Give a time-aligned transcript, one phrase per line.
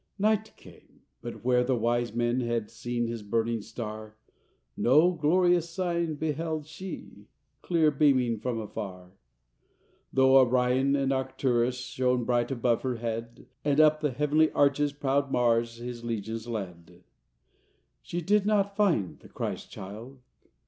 [0.17, 4.15] Night came—but where the Wise Men Had seen His burning star,
[4.75, 7.27] No glorious sign beheld she
[7.61, 9.11] Clear beaming from afar,
[10.11, 15.31] Though Orion and Arcturus Shone bright above her head, And up the heavenly arches Proud
[15.31, 17.03] Mars his legions led!
[18.01, 20.17] She did not find the Christ child.